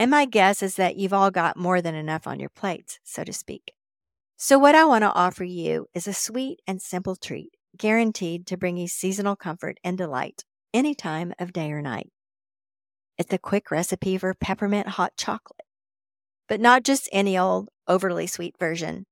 And 0.00 0.10
my 0.10 0.24
guess 0.24 0.64
is 0.64 0.74
that 0.76 0.96
you've 0.96 1.12
all 1.12 1.30
got 1.30 1.56
more 1.56 1.80
than 1.80 1.94
enough 1.94 2.26
on 2.26 2.40
your 2.40 2.50
plates, 2.50 2.98
so 3.04 3.22
to 3.22 3.32
speak. 3.32 3.72
So, 4.36 4.58
what 4.58 4.74
I 4.74 4.84
want 4.84 5.02
to 5.02 5.12
offer 5.12 5.44
you 5.44 5.86
is 5.94 6.08
a 6.08 6.12
sweet 6.12 6.58
and 6.66 6.82
simple 6.82 7.14
treat 7.14 7.52
guaranteed 7.76 8.46
to 8.48 8.56
bring 8.56 8.76
you 8.76 8.88
seasonal 8.88 9.36
comfort 9.36 9.78
and 9.84 9.96
delight 9.96 10.42
any 10.72 10.94
time 10.94 11.32
of 11.38 11.52
day 11.52 11.70
or 11.72 11.82
night. 11.82 12.10
It's 13.16 13.32
a 13.32 13.38
quick 13.38 13.70
recipe 13.70 14.16
for 14.18 14.34
peppermint 14.34 14.88
hot 14.88 15.12
chocolate, 15.16 15.66
but 16.48 16.60
not 16.60 16.84
just 16.84 17.08
any 17.12 17.36
old 17.36 17.68
overly 17.86 18.26
sweet 18.26 18.56
version. 18.58 19.06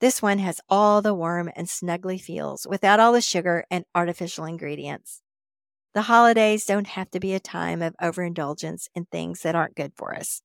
This 0.00 0.20
one 0.20 0.38
has 0.40 0.60
all 0.68 1.00
the 1.00 1.14
warm 1.14 1.50
and 1.56 1.66
snuggly 1.66 2.20
feels 2.20 2.66
without 2.66 3.00
all 3.00 3.12
the 3.12 3.22
sugar 3.22 3.64
and 3.70 3.84
artificial 3.94 4.44
ingredients. 4.44 5.22
The 5.94 6.02
holidays 6.02 6.66
don't 6.66 6.88
have 6.88 7.10
to 7.12 7.20
be 7.20 7.32
a 7.32 7.40
time 7.40 7.80
of 7.80 7.96
overindulgence 8.02 8.88
in 8.94 9.06
things 9.06 9.40
that 9.40 9.54
aren't 9.54 9.74
good 9.74 9.92
for 9.96 10.14
us. 10.14 10.42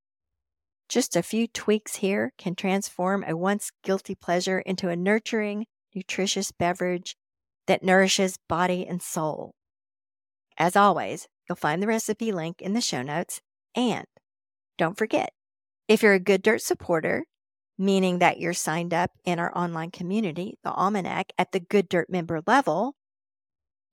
Just 0.88 1.18
a 1.18 1.24
few 1.24 1.48
tweaks 1.48 1.98
here 1.98 2.32
can 2.38 2.56
transform 2.56 3.26
a 3.28 3.36
once 3.36 3.72
guilty 3.84 4.16
pleasure 4.16 4.60
into 4.60 4.88
a 4.88 4.96
nurturing, 4.96 5.66
nutritious 5.94 6.54
beverage 6.54 7.18
that 7.68 7.84
nourishes 7.84 8.38
body 8.48 8.88
and 8.88 9.02
soul. 9.02 9.54
As 10.62 10.76
always, 10.76 11.28
you'll 11.50 11.56
find 11.56 11.82
the 11.82 11.88
recipe 11.88 12.32
link 12.32 12.62
in 12.62 12.74
the 12.74 12.82
show 12.82 13.02
notes. 13.02 13.42
And 13.74 14.06
don't 14.78 14.96
forget, 14.96 15.34
if 15.88 16.04
you're 16.04 16.14
a 16.14 16.20
Good 16.20 16.44
Dirt 16.44 16.62
supporter, 16.62 17.26
meaning 17.80 18.20
that 18.20 18.40
you're 18.40 18.54
signed 18.54 18.94
up 18.94 19.10
in 19.26 19.40
our 19.40 19.52
online 19.58 19.90
community, 19.90 20.60
the 20.64 20.70
Almanac, 20.70 21.34
at 21.36 21.52
the 21.52 21.60
Good 21.60 21.90
Dirt 21.90 22.12
member 22.12 22.44
level, 22.46 22.94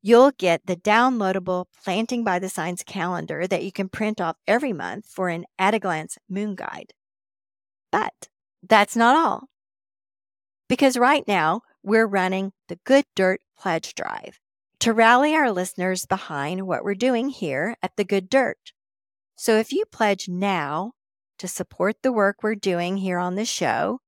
you'll 0.03 0.33
get 0.33 0.67
the 0.67 0.77
downloadable 0.77 1.65
Planting 1.83 2.23
by 2.23 2.39
the 2.39 2.51
Signs 2.51 2.83
calendar 2.83 3.47
that 3.47 3.65
you 3.65 3.73
can 3.73 3.89
print 3.89 4.21
off 4.21 4.37
every 4.47 4.75
month 4.75 5.07
for 5.07 5.31
an 5.31 5.47
at 5.59 5.73
a 5.73 5.79
glance 5.79 6.19
moon 6.29 6.55
guide. 6.55 6.93
But 7.91 8.29
that's 8.63 8.95
not 8.95 9.17
all. 9.17 9.45
Because 10.69 10.99
right 10.99 11.27
now, 11.27 11.63
we're 11.83 12.07
running 12.07 12.53
the 12.69 12.79
Good 12.85 13.07
Dirt 13.17 13.41
Pledge 13.57 13.95
Drive 13.95 14.39
to 14.81 14.93
rally 14.93 15.35
our 15.35 15.51
listeners 15.51 16.07
behind 16.07 16.67
what 16.67 16.85
we're 16.85 16.95
doing 16.95 17.31
here 17.31 17.77
at 17.83 17.97
the 17.97 18.05
Good 18.05 18.29
Dirt. 18.29 18.73
So 19.37 19.57
if 19.57 19.73
you 19.73 19.85
pledge 19.91 20.29
now 20.29 20.93
to 21.39 21.49
support 21.49 21.97
the 22.03 22.13
work 22.13 22.43
we're 22.43 22.55
doing 22.55 22.99
here 22.99 23.19
on 23.19 23.35
the 23.35 23.45
show, 23.45 24.01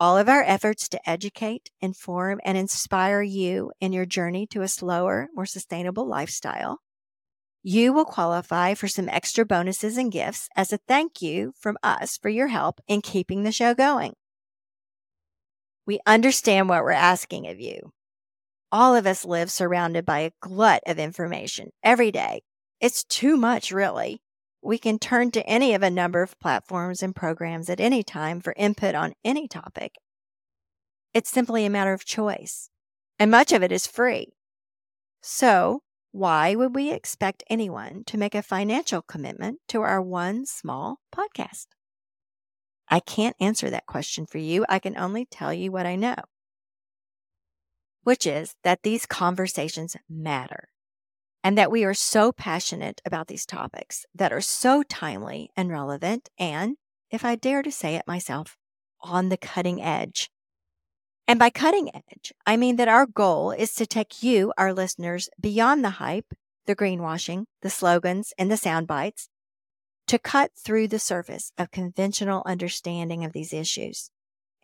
all 0.00 0.16
of 0.16 0.28
our 0.28 0.42
efforts 0.42 0.88
to 0.88 1.10
educate, 1.10 1.70
inform, 1.80 2.40
and 2.44 2.56
inspire 2.56 3.22
you 3.22 3.72
in 3.80 3.92
your 3.92 4.06
journey 4.06 4.46
to 4.48 4.62
a 4.62 4.68
slower, 4.68 5.28
more 5.34 5.46
sustainable 5.46 6.06
lifestyle. 6.06 6.78
You 7.62 7.92
will 7.92 8.04
qualify 8.04 8.74
for 8.74 8.86
some 8.86 9.08
extra 9.08 9.44
bonuses 9.44 9.96
and 9.96 10.12
gifts 10.12 10.48
as 10.56 10.72
a 10.72 10.78
thank 10.78 11.20
you 11.20 11.52
from 11.58 11.76
us 11.82 12.16
for 12.16 12.28
your 12.28 12.48
help 12.48 12.80
in 12.86 13.02
keeping 13.02 13.42
the 13.42 13.52
show 13.52 13.74
going. 13.74 14.14
We 15.84 16.00
understand 16.06 16.68
what 16.68 16.82
we're 16.82 16.92
asking 16.92 17.48
of 17.48 17.58
you. 17.58 17.92
All 18.70 18.94
of 18.94 19.06
us 19.06 19.24
live 19.24 19.50
surrounded 19.50 20.04
by 20.04 20.20
a 20.20 20.32
glut 20.40 20.82
of 20.86 20.98
information 20.98 21.70
every 21.82 22.10
day. 22.10 22.42
It's 22.80 23.02
too 23.04 23.36
much, 23.36 23.72
really. 23.72 24.20
We 24.60 24.76
can 24.76 24.98
turn 24.98 25.30
to 25.30 25.46
any 25.46 25.72
of 25.72 25.82
a 25.82 25.90
number 25.90 26.20
of 26.22 26.38
platforms 26.38 27.02
and 27.02 27.16
programs 27.16 27.70
at 27.70 27.80
any 27.80 28.02
time 28.02 28.40
for 28.40 28.52
input 28.56 28.94
on 28.94 29.14
any 29.24 29.48
topic. 29.48 29.94
It's 31.14 31.30
simply 31.30 31.64
a 31.64 31.70
matter 31.70 31.94
of 31.94 32.04
choice, 32.04 32.68
and 33.18 33.30
much 33.30 33.52
of 33.52 33.62
it 33.62 33.72
is 33.72 33.86
free. 33.86 34.34
So, 35.22 35.80
why 36.12 36.54
would 36.54 36.74
we 36.74 36.92
expect 36.92 37.44
anyone 37.48 38.02
to 38.06 38.18
make 38.18 38.34
a 38.34 38.42
financial 38.42 39.00
commitment 39.00 39.60
to 39.68 39.80
our 39.80 40.02
one 40.02 40.44
small 40.44 40.98
podcast? 41.14 41.68
I 42.88 43.00
can't 43.00 43.36
answer 43.40 43.70
that 43.70 43.86
question 43.86 44.26
for 44.26 44.38
you. 44.38 44.66
I 44.68 44.78
can 44.78 44.96
only 44.96 45.24
tell 45.24 45.52
you 45.52 45.72
what 45.72 45.86
I 45.86 45.96
know, 45.96 46.16
which 48.08 48.26
is 48.26 48.54
that 48.64 48.84
these 48.84 49.04
conversations 49.04 49.94
matter 50.08 50.70
and 51.44 51.58
that 51.58 51.70
we 51.70 51.84
are 51.84 51.92
so 51.92 52.32
passionate 52.32 53.02
about 53.04 53.26
these 53.26 53.44
topics 53.44 54.06
that 54.14 54.32
are 54.32 54.40
so 54.40 54.82
timely 54.82 55.50
and 55.54 55.70
relevant, 55.70 56.30
and, 56.38 56.76
if 57.10 57.22
I 57.22 57.36
dare 57.36 57.62
to 57.62 57.70
say 57.70 57.96
it 57.96 58.06
myself, 58.06 58.56
on 59.02 59.28
the 59.28 59.36
cutting 59.36 59.82
edge. 59.82 60.30
And 61.26 61.38
by 61.38 61.50
cutting 61.50 61.90
edge, 61.94 62.32
I 62.46 62.56
mean 62.56 62.76
that 62.76 62.88
our 62.88 63.04
goal 63.04 63.50
is 63.50 63.74
to 63.74 63.84
take 63.84 64.22
you, 64.22 64.54
our 64.56 64.72
listeners, 64.72 65.28
beyond 65.38 65.84
the 65.84 66.00
hype, 66.00 66.32
the 66.64 66.74
greenwashing, 66.74 67.44
the 67.60 67.68
slogans, 67.68 68.32
and 68.38 68.50
the 68.50 68.56
sound 68.56 68.86
bites, 68.86 69.28
to 70.06 70.18
cut 70.18 70.52
through 70.56 70.88
the 70.88 70.98
surface 70.98 71.52
of 71.58 71.70
conventional 71.70 72.42
understanding 72.46 73.22
of 73.22 73.34
these 73.34 73.52
issues, 73.52 74.10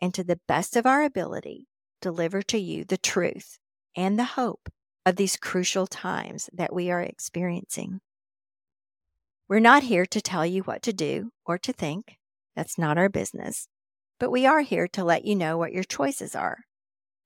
and 0.01 0.15
to 0.15 0.23
the 0.23 0.39
best 0.47 0.75
of 0.75 0.87
our 0.87 1.03
ability, 1.03 1.67
deliver 2.01 2.41
to 2.43 2.57
you 2.57 2.83
the 2.83 2.97
truth 2.97 3.59
and 3.95 4.17
the 4.17 4.23
hope 4.23 4.69
of 5.05 5.15
these 5.15 5.37
crucial 5.37 5.87
times 5.87 6.49
that 6.51 6.73
we 6.73 6.89
are 6.91 7.01
experiencing. 7.01 8.01
We're 9.47 9.59
not 9.59 9.83
here 9.83 10.05
to 10.07 10.21
tell 10.21 10.45
you 10.45 10.63
what 10.63 10.81
to 10.83 10.93
do 10.93 11.31
or 11.45 11.57
to 11.59 11.71
think. 11.71 12.17
That's 12.55 12.77
not 12.77 12.97
our 12.97 13.09
business. 13.09 13.67
But 14.19 14.31
we 14.31 14.45
are 14.45 14.61
here 14.61 14.87
to 14.89 15.03
let 15.03 15.25
you 15.25 15.35
know 15.35 15.57
what 15.57 15.73
your 15.73 15.83
choices 15.83 16.35
are. 16.35 16.59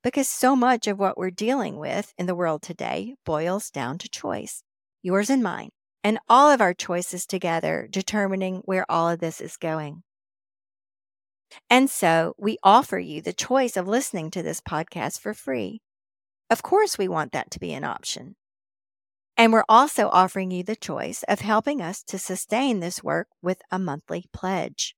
Because 0.04 0.28
so 0.28 0.56
much 0.56 0.88
of 0.88 1.00
what 1.00 1.18
we're 1.18 1.30
dealing 1.30 1.78
with 1.78 2.14
in 2.18 2.26
the 2.26 2.36
world 2.36 2.62
today 2.62 3.16
boils 3.26 3.70
down 3.70 3.98
to 4.00 4.10
choice, 4.10 4.64
yours 5.02 5.30
and 5.30 5.44
mine, 5.44 5.70
and 6.04 6.20
all 6.28 6.50
of 6.50 6.62
our 6.62 6.74
choices 6.74 7.26
together 7.26 7.88
determining 7.90 8.62
where 8.66 8.86
all 8.90 9.10
of 9.10 9.20
this 9.20 9.40
is 9.40 9.58
going. 9.58 10.04
And 11.70 11.90
so 11.90 12.36
we 12.38 12.58
offer 12.64 13.00
you 13.00 13.22
the 13.22 13.34
choice 13.34 13.78
of 13.78 13.88
listening 13.88 14.32
to 14.32 14.44
this 14.44 14.62
podcast 14.62 15.20
for 15.20 15.34
free. 15.34 15.82
Of 16.50 16.64
course, 16.64 16.98
we 16.98 17.08
want 17.08 17.32
that 17.32 17.52
to 17.52 17.60
be 17.60 17.74
an 17.74 17.84
option. 17.84 18.36
And 19.38 19.54
we're 19.54 19.64
also 19.70 20.10
offering 20.10 20.52
you 20.52 20.64
the 20.64 20.76
choice 20.76 21.24
of 21.28 21.40
helping 21.40 21.82
us 21.82 22.04
to 22.04 22.20
sustain 22.20 22.80
this 22.80 23.04
work 23.04 23.28
with 23.42 23.62
a 23.72 23.80
monthly 23.80 24.26
pledge. 24.34 24.96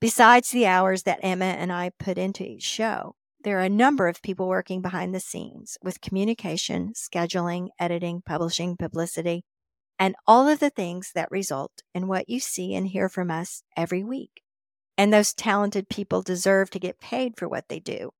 Besides 0.00 0.50
the 0.50 0.66
hours 0.66 1.02
that 1.02 1.20
Emma 1.22 1.46
and 1.46 1.72
I 1.72 1.90
put 1.98 2.18
into 2.18 2.44
each 2.44 2.62
show, 2.62 3.16
there 3.42 3.58
are 3.58 3.62
a 3.62 3.68
number 3.68 4.08
of 4.08 4.22
people 4.22 4.46
working 4.46 4.82
behind 4.82 5.14
the 5.14 5.20
scenes 5.20 5.78
with 5.82 6.00
communication, 6.00 6.92
scheduling, 6.94 7.68
editing, 7.80 8.22
publishing, 8.24 8.76
publicity, 8.76 9.44
and 9.98 10.14
all 10.26 10.48
of 10.48 10.58
the 10.58 10.70
things 10.70 11.12
that 11.14 11.30
result 11.30 11.82
in 11.94 12.08
what 12.08 12.28
you 12.28 12.40
see 12.40 12.74
and 12.74 12.88
hear 12.88 13.08
from 13.08 13.30
us 13.30 13.62
every 13.76 14.04
week. 14.04 14.42
And 14.98 15.12
those 15.12 15.34
talented 15.34 15.88
people 15.88 16.22
deserve 16.22 16.70
to 16.70 16.78
get 16.78 17.00
paid 17.00 17.36
for 17.36 17.48
what 17.48 17.68
they 17.68 17.80
do. 17.80 18.10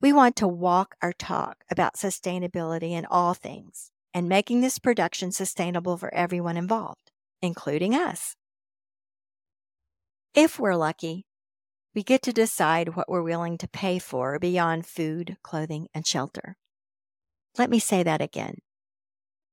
We 0.00 0.12
want 0.12 0.36
to 0.36 0.48
walk 0.48 0.96
our 1.00 1.12
talk 1.12 1.64
about 1.70 1.94
sustainability 1.94 2.90
in 2.90 3.06
all 3.06 3.34
things 3.34 3.90
and 4.12 4.28
making 4.28 4.60
this 4.60 4.78
production 4.78 5.32
sustainable 5.32 5.96
for 5.96 6.12
everyone 6.12 6.56
involved, 6.56 7.10
including 7.40 7.94
us. 7.94 8.34
If 10.34 10.58
we're 10.58 10.76
lucky, 10.76 11.26
we 11.94 12.02
get 12.02 12.22
to 12.22 12.32
decide 12.32 12.96
what 12.96 13.08
we're 13.08 13.22
willing 13.22 13.58
to 13.58 13.68
pay 13.68 13.98
for 13.98 14.38
beyond 14.38 14.86
food, 14.86 15.36
clothing, 15.42 15.88
and 15.94 16.06
shelter. 16.06 16.56
Let 17.58 17.70
me 17.70 17.78
say 17.78 18.02
that 18.02 18.22
again. 18.22 18.56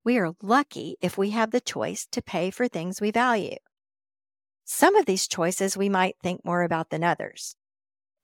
We 0.05 0.17
are 0.17 0.33
lucky 0.41 0.95
if 1.01 1.17
we 1.17 1.31
have 1.31 1.51
the 1.51 1.59
choice 1.59 2.07
to 2.13 2.21
pay 2.21 2.49
for 2.49 2.67
things 2.67 3.01
we 3.01 3.11
value. 3.11 3.57
Some 4.71 4.95
of 4.95 5.07
these 5.07 5.27
choices 5.27 5.75
we 5.75 5.89
might 5.89 6.15
think 6.21 6.45
more 6.45 6.61
about 6.61 6.91
than 6.91 7.03
others. 7.03 7.55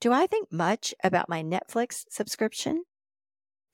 Do 0.00 0.12
I 0.12 0.28
think 0.28 0.52
much 0.52 0.94
about 1.02 1.28
my 1.28 1.42
Netflix 1.42 2.04
subscription? 2.08 2.84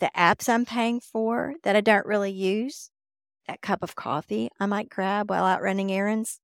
The 0.01 0.11
apps 0.17 0.49
I'm 0.49 0.65
paying 0.65 0.99
for 0.99 1.53
that 1.65 1.77
I 1.77 1.83
don't 1.83 2.07
really 2.07 2.33
use? 2.33 2.91
That 3.47 3.61
cup 3.61 3.83
of 3.83 3.95
coffee 3.95 4.49
I 4.59 4.65
might 4.65 4.89
grab 4.89 5.29
while 5.29 5.45
out 5.45 5.61
running 5.61 5.93
errands? 5.93 6.41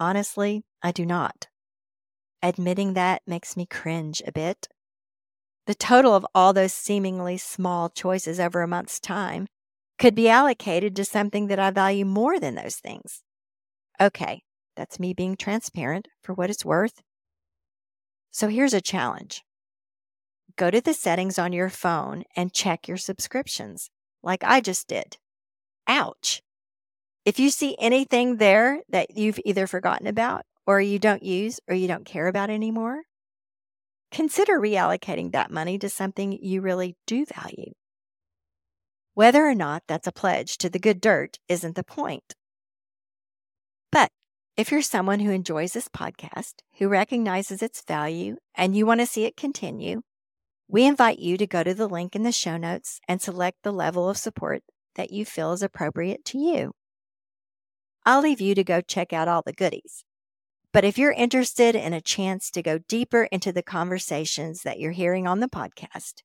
Honestly, 0.00 0.64
I 0.82 0.90
do 0.90 1.04
not. 1.04 1.48
Admitting 2.42 2.94
that 2.94 3.20
makes 3.26 3.58
me 3.58 3.66
cringe 3.66 4.22
a 4.26 4.32
bit. 4.32 4.68
The 5.66 5.74
total 5.74 6.14
of 6.14 6.26
all 6.34 6.54
those 6.54 6.72
seemingly 6.72 7.36
small 7.36 7.90
choices 7.90 8.40
over 8.40 8.62
a 8.62 8.66
month's 8.66 8.98
time 8.98 9.48
could 9.98 10.14
be 10.14 10.30
allocated 10.30 10.96
to 10.96 11.04
something 11.04 11.48
that 11.48 11.58
I 11.58 11.70
value 11.72 12.06
more 12.06 12.40
than 12.40 12.54
those 12.54 12.76
things. 12.76 13.22
Okay, 14.00 14.42
that's 14.80 14.98
me 14.98 15.12
being 15.12 15.36
transparent 15.36 16.08
for 16.22 16.32
what 16.32 16.48
it's 16.48 16.64
worth. 16.64 17.02
So 18.30 18.48
here's 18.48 18.72
a 18.72 18.80
challenge 18.80 19.42
go 20.56 20.70
to 20.70 20.80
the 20.80 20.94
settings 20.94 21.38
on 21.38 21.52
your 21.52 21.68
phone 21.68 22.24
and 22.34 22.54
check 22.54 22.88
your 22.88 22.96
subscriptions, 22.96 23.90
like 24.22 24.42
I 24.42 24.62
just 24.62 24.88
did. 24.88 25.18
Ouch. 25.86 26.40
If 27.26 27.38
you 27.38 27.50
see 27.50 27.76
anything 27.78 28.38
there 28.38 28.80
that 28.88 29.18
you've 29.18 29.38
either 29.44 29.66
forgotten 29.66 30.06
about 30.06 30.46
or 30.66 30.80
you 30.80 30.98
don't 30.98 31.22
use 31.22 31.60
or 31.68 31.74
you 31.74 31.86
don't 31.86 32.06
care 32.06 32.26
about 32.26 32.48
anymore, 32.48 33.02
consider 34.10 34.58
reallocating 34.58 35.32
that 35.32 35.50
money 35.50 35.78
to 35.78 35.90
something 35.90 36.38
you 36.40 36.62
really 36.62 36.96
do 37.06 37.26
value. 37.26 37.72
Whether 39.12 39.44
or 39.44 39.54
not 39.54 39.82
that's 39.86 40.06
a 40.06 40.12
pledge 40.12 40.56
to 40.56 40.70
the 40.70 40.78
good 40.78 41.02
dirt 41.02 41.38
isn't 41.48 41.76
the 41.76 41.84
point. 41.84 42.34
If 44.60 44.70
you're 44.70 44.82
someone 44.82 45.20
who 45.20 45.30
enjoys 45.30 45.72
this 45.72 45.88
podcast, 45.88 46.56
who 46.76 46.88
recognizes 46.88 47.62
its 47.62 47.80
value, 47.80 48.36
and 48.54 48.76
you 48.76 48.84
want 48.84 49.00
to 49.00 49.06
see 49.06 49.24
it 49.24 49.34
continue, 49.34 50.02
we 50.68 50.84
invite 50.84 51.18
you 51.18 51.38
to 51.38 51.46
go 51.46 51.62
to 51.62 51.72
the 51.72 51.88
link 51.88 52.14
in 52.14 52.24
the 52.24 52.30
show 52.30 52.58
notes 52.58 53.00
and 53.08 53.22
select 53.22 53.62
the 53.62 53.72
level 53.72 54.10
of 54.10 54.18
support 54.18 54.62
that 54.96 55.10
you 55.14 55.24
feel 55.24 55.52
is 55.52 55.62
appropriate 55.62 56.26
to 56.26 56.38
you. 56.38 56.72
I'll 58.04 58.20
leave 58.20 58.42
you 58.42 58.54
to 58.54 58.62
go 58.62 58.82
check 58.82 59.14
out 59.14 59.28
all 59.28 59.40
the 59.40 59.54
goodies. 59.54 60.04
But 60.74 60.84
if 60.84 60.98
you're 60.98 61.10
interested 61.10 61.74
in 61.74 61.94
a 61.94 62.02
chance 62.02 62.50
to 62.50 62.62
go 62.62 62.80
deeper 62.86 63.28
into 63.32 63.52
the 63.52 63.62
conversations 63.62 64.60
that 64.64 64.78
you're 64.78 64.92
hearing 64.92 65.26
on 65.26 65.40
the 65.40 65.48
podcast, 65.48 66.16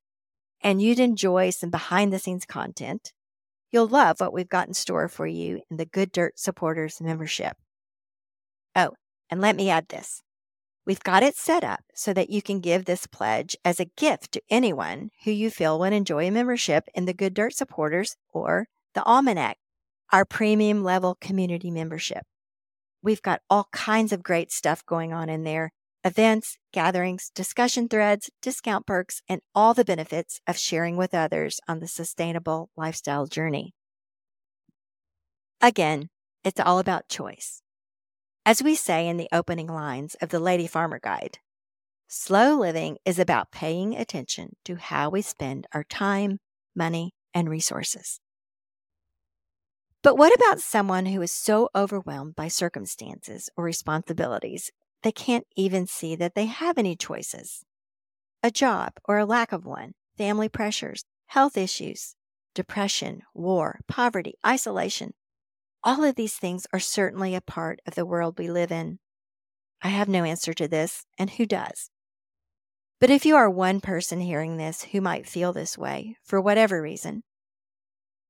and 0.59 0.81
you'd 0.81 0.99
enjoy 0.99 1.51
some 1.51 1.69
behind 1.69 2.11
the 2.11 2.19
scenes 2.19 2.45
content, 2.45 3.13
you'll 3.71 3.87
love 3.87 4.19
what 4.19 4.33
we've 4.33 4.49
got 4.49 4.67
in 4.67 4.73
store 4.73 5.07
for 5.07 5.25
you 5.25 5.61
in 5.71 5.77
the 5.77 5.85
Good 5.85 6.11
Dirt 6.11 6.37
Supporters 6.37 6.99
membership. 6.99 7.55
Oh, 8.75 8.91
and 9.29 9.41
let 9.41 9.55
me 9.55 9.69
add 9.69 9.87
this. 9.89 10.21
We've 10.85 11.03
got 11.03 11.23
it 11.23 11.35
set 11.35 11.63
up 11.63 11.83
so 11.95 12.13
that 12.13 12.29
you 12.29 12.41
can 12.41 12.59
give 12.59 12.85
this 12.85 13.07
pledge 13.07 13.55
as 13.65 13.79
a 13.79 13.89
gift 13.97 14.31
to 14.33 14.41
anyone 14.51 15.09
who 15.23 15.31
you 15.31 15.49
feel 15.49 15.79
would 15.79 15.93
enjoy 15.93 16.27
a 16.27 16.31
membership 16.31 16.83
in 16.93 17.05
the 17.05 17.13
Good 17.13 17.33
Dirt 17.33 17.53
Supporters 17.55 18.17
or 18.31 18.67
the 18.93 19.03
Almanac, 19.03 19.57
our 20.11 20.25
premium 20.25 20.83
level 20.83 21.17
community 21.19 21.71
membership. 21.71 22.23
We've 23.01 23.21
got 23.21 23.41
all 23.49 23.67
kinds 23.71 24.11
of 24.11 24.21
great 24.21 24.51
stuff 24.51 24.85
going 24.85 25.11
on 25.11 25.29
in 25.29 25.43
there 25.43 25.71
events, 26.03 26.59
gatherings, 26.71 27.31
discussion 27.33 27.87
threads, 27.87 28.29
discount 28.39 28.85
perks, 28.85 29.23
and 29.27 29.41
all 29.55 29.73
the 29.73 29.83
benefits 29.83 30.39
of 30.45 30.55
sharing 30.55 30.97
with 30.97 31.15
others 31.15 31.59
on 31.67 31.79
the 31.79 31.87
sustainable 31.87 32.69
lifestyle 32.77 33.25
journey. 33.25 33.73
Again, 35.61 36.09
it's 36.43 36.59
all 36.59 36.77
about 36.77 37.09
choice. 37.09 37.63
As 38.47 38.61
we 38.61 38.75
say 38.75 39.07
in 39.07 39.17
the 39.17 39.29
opening 39.31 39.65
lines 39.65 40.15
of 40.21 40.29
the 40.29 40.39
Lady 40.39 40.67
Farmer 40.67 40.99
Guide, 41.01 41.39
slow 42.07 42.59
living 42.59 42.99
is 43.03 43.17
about 43.17 43.51
paying 43.51 43.95
attention 43.95 44.55
to 44.65 44.75
how 44.75 45.09
we 45.09 45.23
spend 45.23 45.65
our 45.73 45.83
time, 45.83 46.37
money, 46.75 47.15
and 47.33 47.49
resources. 47.49 48.19
But 50.03 50.15
what 50.15 50.31
about 50.35 50.59
someone 50.59 51.07
who 51.07 51.23
is 51.23 51.31
so 51.31 51.69
overwhelmed 51.73 52.35
by 52.35 52.47
circumstances 52.47 53.49
or 53.57 53.63
responsibilities 53.63 54.69
they 55.01 55.11
can't 55.11 55.47
even 55.55 55.87
see 55.87 56.15
that 56.15 56.35
they 56.35 56.45
have 56.45 56.77
any 56.77 56.95
choices? 56.95 57.65
A 58.43 58.51
job 58.51 58.93
or 59.05 59.17
a 59.17 59.25
lack 59.25 59.53
of 59.53 59.65
one, 59.65 59.93
family 60.19 60.49
pressures, 60.49 61.03
health 61.25 61.57
issues, 61.57 62.15
depression, 62.53 63.23
war, 63.33 63.79
poverty, 63.87 64.35
isolation, 64.45 65.15
all 65.85 66.03
of 66.03 66.15
these 66.15 66.33
things 66.33 66.65
are 66.73 66.79
certainly 66.79 67.35
a 67.35 67.41
part 67.41 67.79
of 67.85 67.93
the 67.93 68.05
world 68.05 68.39
we 68.39 68.49
live 68.49 68.71
in. 68.71 68.97
I 69.83 69.89
have 69.89 70.09
no 70.09 70.23
answer 70.23 70.51
to 70.55 70.67
this, 70.67 71.05
and 71.19 71.29
who 71.29 71.45
does? 71.45 71.91
But 72.99 73.11
if 73.11 73.23
you 73.23 73.35
are 73.35 73.49
one 73.49 73.81
person 73.81 74.19
hearing 74.19 74.57
this 74.57 74.81
who 74.85 74.99
might 74.99 75.27
feel 75.27 75.53
this 75.53 75.77
way, 75.77 76.17
for 76.23 76.41
whatever 76.41 76.81
reason, 76.81 77.21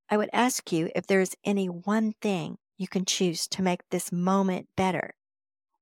I 0.10 0.18
would 0.18 0.30
ask 0.34 0.72
you 0.74 0.90
if 0.94 1.08
there 1.08 1.22
is 1.22 1.36
any 1.46 1.68
one 1.68 2.14
thing 2.22 2.58
you 2.78 2.90
can 2.90 3.06
choose 3.06 3.48
to 3.48 3.62
make 3.62 3.82
this 3.90 4.12
moment 4.12 4.68
better. 4.76 5.14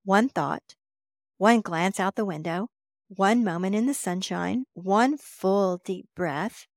One 0.05 0.29
thought, 0.29 0.75
one 1.37 1.61
glance 1.61 1.99
out 1.99 2.15
the 2.15 2.23
window, 2.23 2.67
one 3.07 3.43
moment 3.43 3.73
in 3.73 3.87
the 3.87 3.95
sunshine, 3.95 4.65
one 4.73 5.17
full 5.17 5.81
deep 5.83 6.05
breath, 6.15 6.67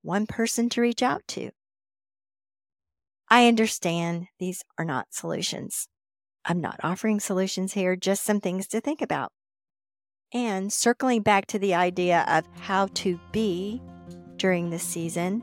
one 0.00 0.26
person 0.26 0.70
to 0.70 0.80
reach 0.80 1.02
out 1.02 1.22
to. 1.28 1.50
I 3.28 3.48
understand 3.48 4.28
these 4.38 4.62
are 4.78 4.84
not 4.84 5.08
solutions. 5.10 5.88
I'm 6.44 6.60
not 6.60 6.78
offering 6.84 7.18
solutions 7.18 7.72
here, 7.72 7.96
just 7.96 8.22
some 8.22 8.40
things 8.40 8.68
to 8.68 8.80
think 8.80 9.02
about. 9.02 9.32
And 10.32 10.72
circling 10.72 11.22
back 11.22 11.46
to 11.46 11.58
the 11.58 11.74
idea 11.74 12.24
of 12.28 12.44
how 12.60 12.86
to 12.94 13.18
be 13.32 13.82
during 14.36 14.70
this 14.70 14.84
season, 14.84 15.40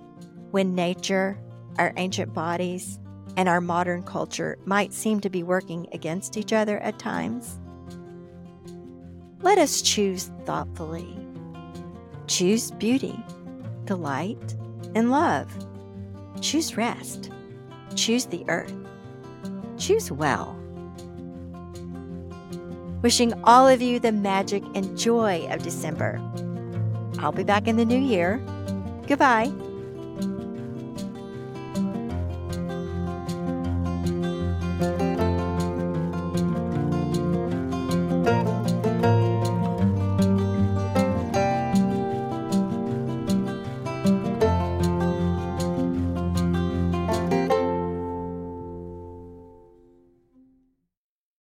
when 0.52 0.76
nature, 0.76 1.38
our 1.78 1.94
ancient 1.98 2.34
bodies, 2.34 3.00
and 3.36 3.50
our 3.50 3.60
modern 3.60 4.04
culture 4.04 4.58
might 4.66 4.94
seem 4.94 5.20
to 5.20 5.30
be 5.30 5.44
working 5.44 5.88
against 5.92 6.38
each 6.38 6.54
other 6.54 6.80
at 6.80 7.00
times, 7.00 7.60
let 9.42 9.58
us 9.58 9.82
choose 9.82 10.32
thoughtfully. 10.46 11.18
Choose 12.28 12.72
beauty, 12.72 13.22
delight, 13.84 14.56
and 14.96 15.12
love. 15.12 15.52
Choose 16.40 16.78
rest. 16.78 17.30
Choose 17.96 18.26
the 18.26 18.44
earth. 18.48 18.74
Choose 19.78 20.12
well. 20.12 20.60
Wishing 23.02 23.34
all 23.44 23.68
of 23.68 23.82
you 23.82 24.00
the 24.00 24.12
magic 24.12 24.64
and 24.76 24.98
joy 24.98 25.48
of 25.50 25.62
December. 25.62 26.22
I'll 27.20 27.32
be 27.32 27.44
back 27.44 27.68
in 27.68 27.78
the 27.78 27.86
new 27.86 28.00
year. 28.00 28.38
Goodbye. 29.08 29.52